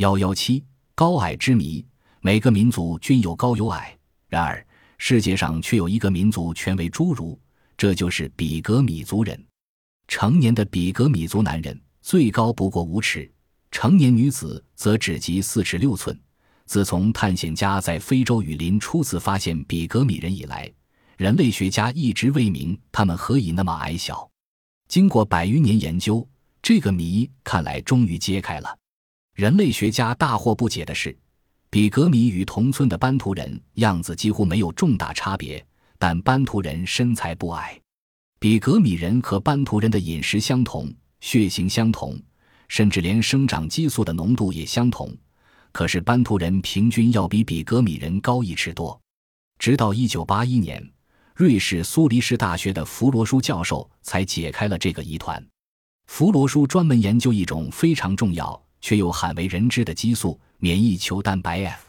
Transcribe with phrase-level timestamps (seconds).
[0.00, 1.84] 幺幺七高矮之谜。
[2.22, 3.94] 每个民族均有高有矮，
[4.28, 7.38] 然而世界上却有一个民族全为侏儒，
[7.76, 9.38] 这就是比格米族人。
[10.08, 13.30] 成年的比格米族男人最高不过五尺，
[13.70, 16.18] 成年女子则只及四尺六寸。
[16.64, 20.72] 自从探险家在非洲雨林初次发现比格米人以来，
[21.18, 24.26] 人类学家一直未明他们何以那么矮小。
[24.88, 26.26] 经过百余年研究，
[26.62, 28.79] 这个谜看来终于揭开了。
[29.34, 31.16] 人类学家大惑不解的是，
[31.70, 35.64] 比格米与同村的班图人样子几乎没有重大差别，
[35.98, 37.80] 但班图人身材不矮。
[38.38, 42.18] 比格米人和班图人的饮食相同，血型相同，
[42.68, 45.14] 甚至连生长激素的浓度也相同。
[45.72, 49.00] 可是班图人平均要比比格米人高一尺多。
[49.58, 50.90] 直到一九八一年。
[51.36, 55.42] 瑞士苏黎世大学的弗罗舒教授才解开了这个疑团。
[56.06, 61.86] 弗罗舒专门研究一种非常重要却又罕为人知的激素——免疫球蛋白 F。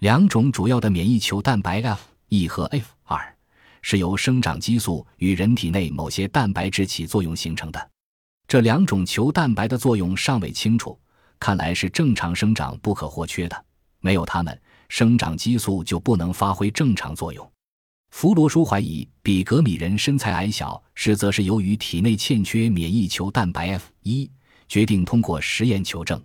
[0.00, 3.36] 两种主要的免疫球蛋白 F 一和 F 二
[3.80, 7.90] 是由生长激素与人体内某些蛋白质起作用形成的。
[8.46, 10.98] 这两种球蛋白的作用尚未清楚，
[11.38, 13.64] 看来是正常生长不可或缺的。
[14.00, 17.50] 没有它们，生长激素就不能发挥正常作用。
[18.10, 24.30] 弗罗舒怀疑比格米人身材矮小，实则是由于体内欠缺免疫球蛋白 F 一，
[24.68, 26.22] 决定通过实验求证。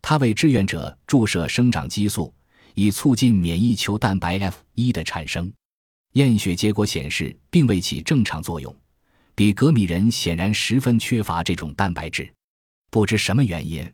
[0.00, 2.32] 他为志愿者注射生长激素，
[2.74, 5.52] 以促进免疫球蛋白 F 一的产生。
[6.12, 8.74] 验血结果显示，并未起正常作用。
[9.34, 12.32] 比格米人显然十分缺乏这种蛋白质，
[12.90, 13.88] 不知什么原因，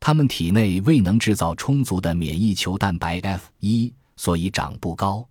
[0.00, 5.26] 他们体内未能制造充足的免疫球蛋白 F 一，所以长不高。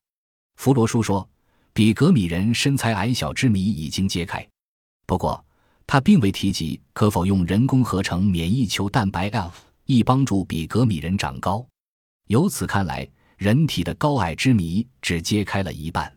[0.56, 1.28] 弗罗叔说。
[1.76, 4.48] 比格米人身材矮小之谜已经揭开，
[5.08, 5.44] 不过
[5.86, 11.66] 他并未提及可否用人工合成免疫球蛋白 F 以帮助比格米人长高。
[12.28, 16.12] 由此看来，人体的高矮之谜只揭开了一半。